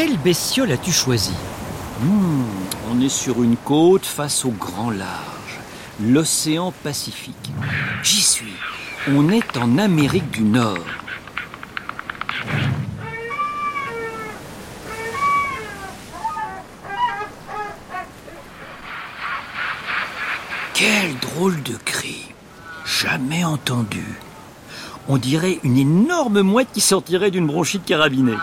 [0.00, 1.34] Quelle bestiole as-tu choisi
[2.00, 2.44] Hmm,
[2.88, 5.58] On est sur une côte face au grand large,
[6.00, 7.50] l'océan Pacifique.
[8.04, 8.54] J'y suis.
[9.08, 10.78] On est en Amérique du Nord.
[20.74, 22.28] Quel drôle de cri
[22.86, 24.04] Jamais entendu.
[25.08, 28.36] On dirait une énorme mouette qui sortirait d'une bronchite carabinée.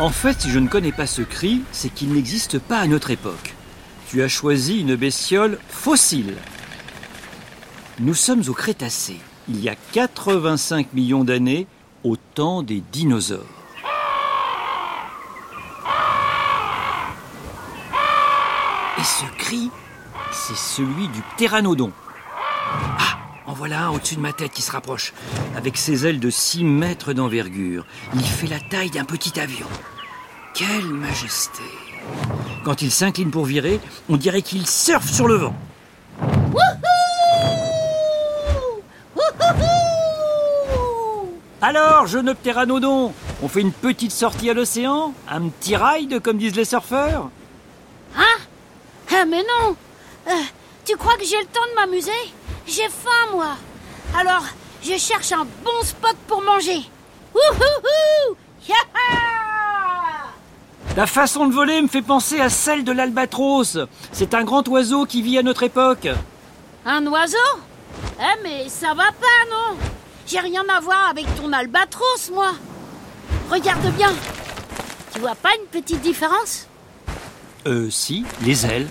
[0.00, 3.10] En fait, si je ne connais pas ce cri, c'est qu'il n'existe pas à notre
[3.10, 3.54] époque.
[4.08, 6.36] Tu as choisi une bestiole fossile.
[7.98, 9.16] Nous sommes au Crétacé,
[9.48, 11.66] il y a 85 millions d'années,
[12.04, 13.44] au temps des dinosaures.
[18.98, 19.68] Et ce cri,
[20.30, 21.90] c'est celui du pteranodon.
[23.48, 25.14] En voilà un au-dessus de ma tête qui se rapproche,
[25.56, 27.86] avec ses ailes de 6 mètres d'envergure.
[28.14, 29.66] Il fait la taille d'un petit avion.
[30.54, 31.62] Quelle majesté
[32.64, 35.54] Quand il s'incline pour virer, on dirait qu'il surfe sur le vent.
[41.60, 43.12] Alors, jeune pteranodon,
[43.42, 47.30] on fait une petite sortie à l'océan Un petit ride, comme disent les surfeurs?
[48.16, 48.38] Hein?
[49.12, 49.74] Ah mais non
[50.28, 50.32] Euh,
[50.84, 52.12] Tu crois que j'ai le temps de m'amuser?
[52.68, 53.56] J'ai faim moi.
[54.18, 54.44] Alors,
[54.82, 56.82] je cherche un bon spot pour manger.
[57.34, 58.36] Wouhouhou.
[60.96, 63.78] La façon de voler me fait penser à celle de l'albatros.
[64.12, 66.08] C'est un grand oiseau qui vit à notre époque.
[66.84, 67.36] Un oiseau?
[68.20, 69.76] Eh mais ça va pas non?
[70.26, 72.52] J'ai rien à voir avec ton albatros moi.
[73.50, 74.12] Regarde bien.
[75.14, 76.66] Tu vois pas une petite différence?
[77.66, 78.88] Euh, si, les ailes.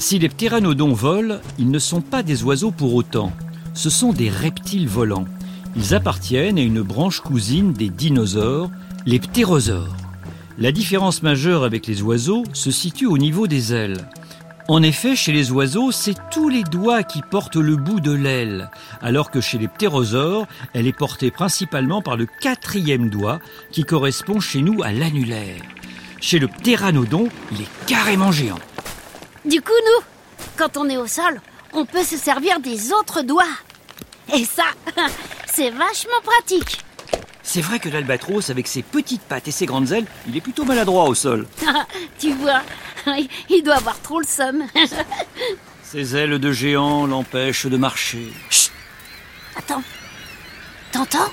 [0.00, 3.32] Si les pteranodons volent, ils ne sont pas des oiseaux pour autant.
[3.74, 5.26] Ce sont des reptiles volants.
[5.74, 8.70] Ils appartiennent à une branche cousine des dinosaures,
[9.06, 9.96] les ptérosaures.
[10.56, 14.08] La différence majeure avec les oiseaux se situe au niveau des ailes.
[14.68, 18.70] En effet, chez les oiseaux, c'est tous les doigts qui portent le bout de l'aile,
[19.02, 23.40] alors que chez les ptérosaures, elle est portée principalement par le quatrième doigt,
[23.72, 25.60] qui correspond chez nous à l'annulaire.
[26.20, 28.58] Chez le pteranodon, il est carrément géant.
[29.48, 30.04] Du coup nous,
[30.58, 31.40] quand on est au sol,
[31.72, 33.44] on peut se servir des autres doigts
[34.34, 34.64] Et ça,
[35.46, 36.84] c'est vachement pratique
[37.42, 40.66] C'est vrai que l'albatros, avec ses petites pattes et ses grandes ailes, il est plutôt
[40.66, 41.46] maladroit au sol.
[42.18, 42.60] Tu vois,
[43.48, 44.64] il doit avoir trop le somme
[45.82, 48.30] Ses ailes de géant l'empêchent de marcher.
[48.50, 48.70] Chut
[49.56, 49.82] Attends.
[50.92, 51.32] T'entends?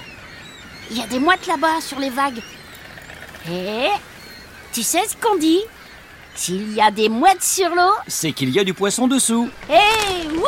[0.89, 2.41] Il y a des mouettes là-bas sur les vagues.
[3.51, 3.89] Et
[4.71, 5.61] tu sais ce qu'on dit?
[6.35, 9.49] S'il y a des mouettes sur l'eau, C'est qu'il y a du poisson dessous.
[9.69, 10.41] hé wouhouhou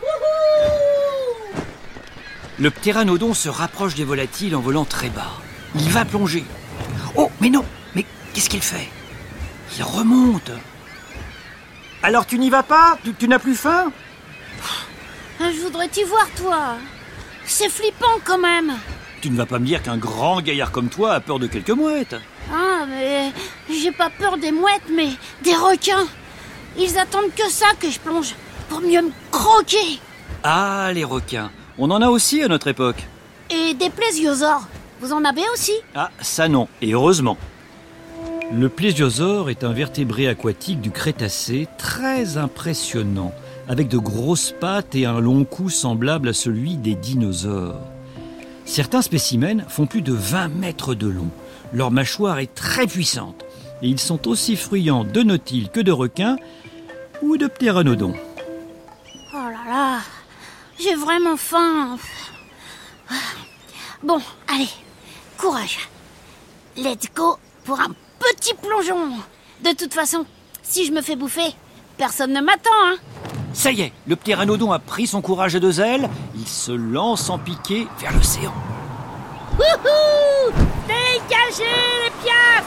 [0.00, 1.62] Wouhou
[2.58, 5.32] Le pteranodon se rapproche des volatiles en volant très bas.
[5.74, 6.44] Il va plonger.
[7.16, 8.88] Oh, mais non Mais qu'est-ce qu'il fait?
[9.76, 10.50] Il remonte.
[12.02, 12.96] Alors tu n'y vas pas?
[13.04, 13.92] Tu, tu n'as plus faim?
[15.40, 16.76] Ah, Je voudrais t'y voir, toi.
[17.44, 18.72] C'est flippant quand même.
[19.20, 21.70] Tu ne vas pas me dire qu'un grand gaillard comme toi a peur de quelques
[21.70, 22.16] mouettes.
[22.88, 23.32] Mais
[23.70, 25.10] j'ai pas peur des mouettes, mais
[25.42, 26.06] des requins.
[26.78, 28.34] Ils attendent que ça que je plonge
[28.68, 30.00] pour mieux me croquer.
[30.42, 31.50] Ah, les requins.
[31.78, 33.06] On en a aussi à notre époque.
[33.50, 34.66] Et des plésiosaures.
[35.00, 35.72] Vous en avez aussi?
[35.94, 37.36] Ah, ça non, et heureusement.
[38.52, 43.32] Le plésiosaure est un vertébré aquatique du Crétacé très impressionnant,
[43.68, 47.80] avec de grosses pattes et un long cou semblable à celui des dinosaures.
[48.64, 51.30] Certains spécimens font plus de 20 mètres de long.
[51.72, 53.44] Leur mâchoire est très puissante,
[53.82, 56.36] et ils sont aussi fruyants de nautiles que de requins
[57.22, 58.14] ou de ptéranodons.
[59.32, 60.00] Oh là là,
[60.78, 61.98] j'ai vraiment faim.
[64.02, 64.68] Bon, allez,
[65.38, 65.88] courage.
[66.76, 69.18] Let's go pour un petit plongeon.
[69.62, 70.26] De toute façon,
[70.62, 71.54] si je me fais bouffer,
[71.96, 72.96] personne ne m'attend, hein.
[73.54, 77.30] Ça y est, le ptéranodon a pris son courage à deux ailes, il se lance
[77.30, 78.52] en piqué vers l'océan.
[79.56, 80.52] Wouhou
[80.88, 81.62] Dégagez
[82.04, 82.64] les piafs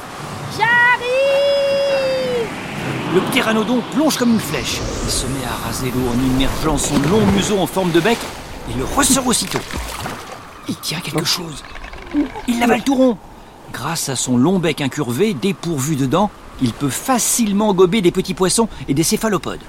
[0.57, 2.47] J'arrive
[3.13, 4.79] Le pteranodon plonge comme une flèche.
[5.03, 8.17] Il se met à raser l'eau en immergeant son long museau en forme de bec
[8.71, 9.59] et le ressort aussitôt.
[10.69, 11.63] Il tient quelque chose.
[12.47, 13.17] Il l'avale tout rond.
[13.73, 16.31] Grâce à son long bec incurvé, dépourvu de dents,
[16.61, 19.59] il peut facilement gober des petits poissons et des céphalopodes.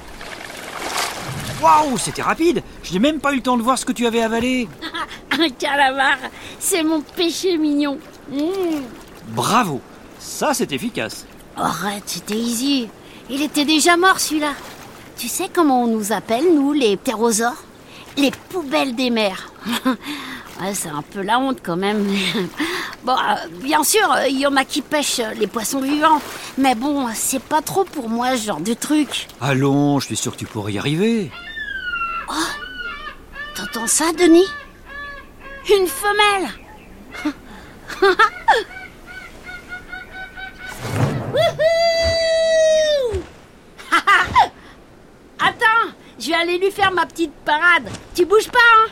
[1.60, 4.06] Waouh, c'était rapide Je n'ai même pas eu le temps de voir ce que tu
[4.06, 4.68] avais avalé.
[5.32, 6.16] Un calamar,
[6.58, 7.98] c'est mon péché mignon.
[8.30, 8.82] Mmh.
[9.28, 9.80] Bravo
[10.18, 11.26] Ça, c'est efficace.
[11.56, 12.88] Arrête, c'était easy.
[13.30, 14.52] Il était déjà mort celui-là.
[15.16, 17.64] Tu sais comment on nous appelle, nous, les ptérosaures?
[18.16, 19.52] Les poubelles des mers.
[19.86, 22.06] ouais, c'est un peu la honte quand même.
[23.04, 26.20] bon, euh, bien sûr, il y en a qui pêchent les poissons vivants.
[26.56, 29.26] Mais bon, c'est pas trop pour moi ce genre de truc.
[29.40, 31.30] Allons, je suis sûr que tu pourrais y arriver.
[33.54, 34.46] T'entends ça, Denis
[35.70, 36.48] Une femelle
[45.40, 47.88] Attends, je vais aller lui faire ma petite parade.
[48.14, 48.88] Tu bouges pas, hein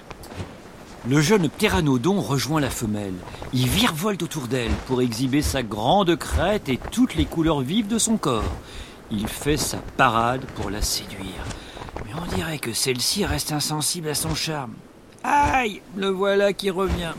[1.08, 3.14] Le jeune pteranodon rejoint la femelle.
[3.52, 7.98] Il virevolte autour d'elle pour exhiber sa grande crête et toutes les couleurs vives de
[7.98, 8.42] son corps.
[9.10, 11.44] Il fait sa parade pour la séduire.
[12.04, 14.74] Mais on dirait que celle-ci reste insensible à son charme.
[15.24, 17.12] Aïe, le voilà qui revient.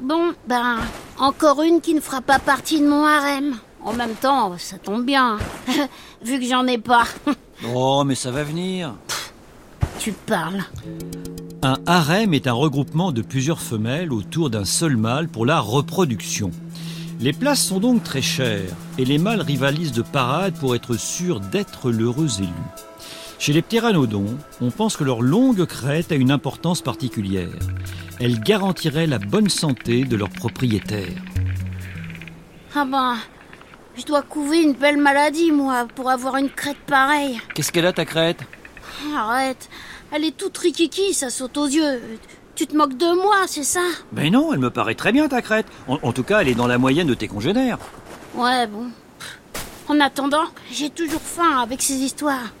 [0.00, 0.76] Bon, ben,
[1.18, 3.56] encore une qui ne fera pas partie de mon harem.
[3.82, 5.38] En même temps, ça tombe bien,
[5.68, 5.88] hein.
[6.22, 7.04] vu que j'en ai pas.
[7.74, 8.94] Oh, mais ça va venir.
[9.98, 10.62] tu parles.
[11.62, 16.50] Un harem est un regroupement de plusieurs femelles autour d'un seul mâle pour la reproduction.
[17.18, 21.40] Les places sont donc très chères et les mâles rivalisent de parade pour être sûrs
[21.40, 22.48] d'être l'heureux élu.
[23.38, 27.48] Chez les pteranodons, on pense que leur longue crête a une importance particulière.
[28.20, 31.22] Elle garantirait la bonne santé de leur propriétaire.
[32.74, 33.16] Ah ben,
[33.96, 37.40] je dois couver une belle maladie, moi, pour avoir une crête pareille.
[37.54, 38.40] Qu'est-ce qu'elle a ta crête?
[39.14, 39.70] Arrête,
[40.12, 42.00] elle est toute rikiki, ça saute aux yeux.
[42.56, 43.82] Tu te moques de moi, c'est ça?
[44.12, 45.66] Ben non, elle me paraît très bien ta crête.
[45.88, 47.76] En, en tout cas, elle est dans la moyenne de tes congénères.
[48.34, 48.86] Ouais, bon.
[49.88, 52.52] En attendant, j'ai toujours faim avec ces histoires.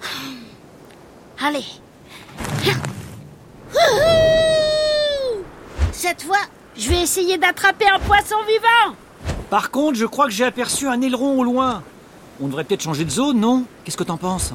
[1.44, 1.64] Allez.
[5.92, 6.38] Cette fois,
[6.76, 8.96] je vais essayer d'attraper un poisson vivant.
[9.50, 11.82] Par contre, je crois que j'ai aperçu un aileron au loin.
[12.40, 13.64] On devrait peut-être changer de zone, non?
[13.84, 14.54] Qu'est-ce que t'en penses?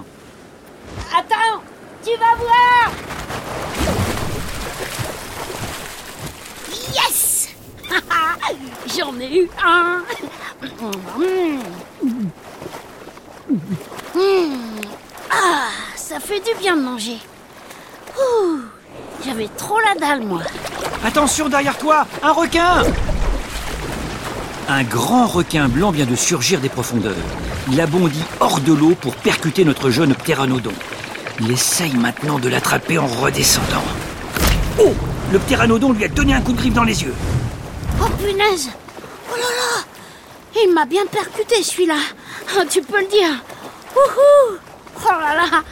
[1.16, 1.62] Attends,
[2.04, 2.92] tu vas voir.
[6.96, 7.50] Yes
[8.98, 10.02] J'en ai eu un.
[15.32, 17.18] Ah, ça fait du bien de manger.
[19.26, 20.42] J'avais trop la dalle, moi.
[21.04, 22.84] Attention derrière toi Un requin
[24.70, 27.16] Un grand requin blanc vient de surgir des profondeurs.
[27.72, 30.74] Il a bondi hors de l'eau pour percuter notre jeune pteranodon.
[31.42, 33.84] Il essaye maintenant de l'attraper en redescendant.
[35.28, 37.14] Oh Le pteranodon lui a donné un coup de griffe dans les yeux.
[38.02, 38.70] Oh punaise
[39.32, 39.84] Oh là là
[40.64, 41.98] Il m'a bien percuté celui-là
[42.58, 43.44] Ah, Tu peux le dire
[43.96, 44.58] Wouhou
[45.04, 45.64] Oh là là.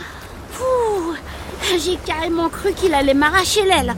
[1.79, 3.95] J'ai carrément cru qu'il allait m'arracher l'aile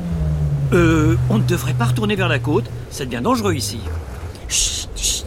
[0.73, 2.65] Euh, on ne devrait pas retourner vers la côte.
[2.89, 3.79] Ça devient dangereux ici.
[4.47, 5.25] Chut, chut.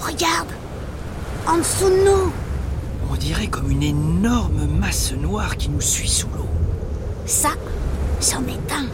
[0.00, 0.48] Regarde
[1.46, 2.32] En dessous de nous
[3.10, 6.46] On dirait comme une énorme masse noire qui nous suit sous l'eau.
[7.26, 7.50] Ça,
[8.20, 8.86] c'en est un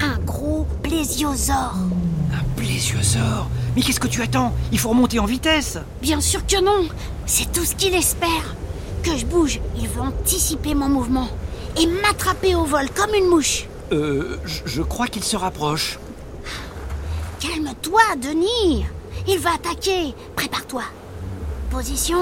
[0.00, 1.74] Un gros plésiosaure.
[2.32, 3.48] Un plésiosaure.
[3.76, 4.52] Mais qu'est-ce que tu attends?
[4.72, 5.78] Il faut remonter en vitesse.
[6.02, 6.88] Bien sûr que non.
[7.26, 8.54] C'est tout ce qu'il espère.
[9.02, 11.28] Que je bouge, il veut anticiper mon mouvement
[11.80, 13.66] et m'attraper au vol comme une mouche.
[13.92, 15.98] Euh, je- je crois qu'il se rapproche.
[17.40, 18.84] Calme-toi, Denis.
[19.26, 20.14] Il va attaquer.
[20.36, 20.82] Prépare-toi.
[21.70, 22.18] Position...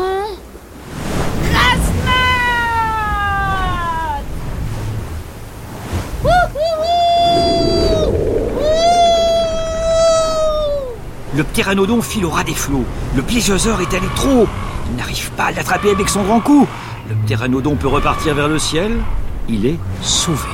[11.38, 12.84] Le pteranodon file au ras des flots.
[13.14, 14.48] Le plésiosaure est allé trop.
[14.90, 16.66] Il n'arrive pas à l'attraper avec son grand coup.
[17.08, 19.00] Le pteranodon peut repartir vers le ciel.
[19.48, 20.48] Il est sauvé.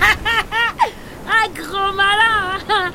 [1.28, 2.90] Un grand malin hein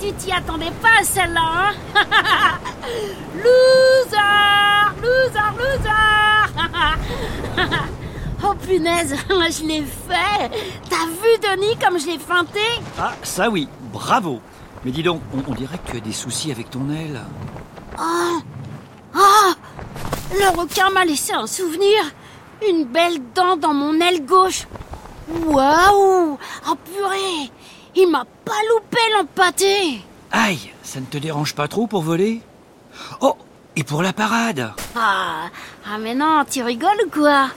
[0.00, 2.04] Tu t'y attendais pas, celle-là, hein
[8.68, 10.50] punaise, je l'ai fait.
[10.90, 12.60] T'as vu, Denis, comme je l'ai feinté?
[12.98, 14.40] Ah, ça oui, bravo.
[14.84, 17.20] Mais dis donc, on, on dirait que tu as des soucis avec ton aile.
[17.98, 18.38] Oh
[19.16, 19.52] Oh
[20.32, 21.98] Le requin m'a laissé un souvenir.
[22.68, 24.66] Une belle dent dans mon aile gauche.
[25.46, 27.50] Waouh Oh purée.
[27.96, 32.42] Il m'a pas loupé l'empâté Aïe, ça ne te dérange pas trop pour voler?
[33.20, 33.36] Oh,
[33.76, 34.72] et pour la parade?
[34.94, 35.46] Ah,
[35.86, 37.48] ah mais non, tu rigoles ou quoi?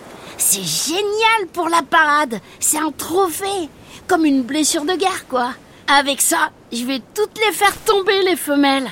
[0.44, 3.70] C'est génial pour la parade C'est un trophée
[4.08, 5.52] Comme une blessure de guerre, quoi
[5.88, 8.90] Avec ça, je vais toutes les faire tomber, les femelles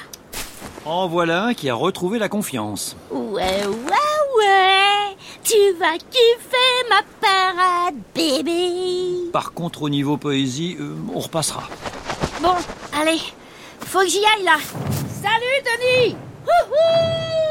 [0.86, 2.96] En voilà un qui a retrouvé la confiance.
[3.10, 9.32] Ouais, ouais, ouais Tu vas kiffer ma parade, bébé.
[9.34, 11.64] Par contre, au niveau poésie, euh, on repassera.
[12.44, 12.54] Bon,
[12.96, 13.20] allez,
[13.88, 14.58] faut que j'y aille là.
[15.20, 16.16] Salut, Denis.
[16.46, 17.49] Wouhou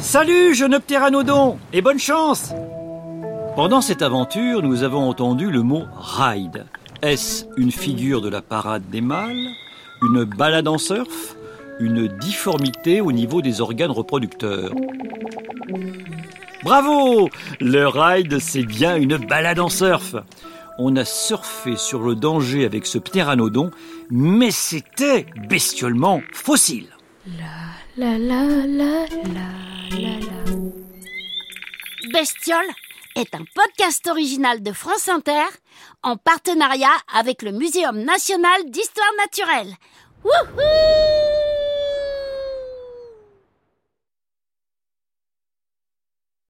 [0.00, 2.52] Salut, jeune ptéranodon, et bonne chance.
[3.56, 6.66] Pendant cette aventure, nous avons entendu le mot ride.
[7.02, 9.48] Est-ce une figure de la parade des mâles
[10.02, 11.36] Une balade en surf
[11.80, 14.72] Une difformité au niveau des organes reproducteurs?
[16.62, 17.28] Bravo!
[17.60, 20.14] Le ride, c'est bien une balade en surf.
[20.78, 23.72] On a surfé sur le danger avec ce ptéranodon,
[24.10, 26.86] mais c'était bestiolement fossile.
[27.26, 29.77] La la la la la
[32.12, 32.66] Bestiole
[33.16, 35.46] est un podcast original de France Inter
[36.02, 39.74] en partenariat avec le Muséum national d'histoire naturelle.
[40.24, 41.47] Wouhou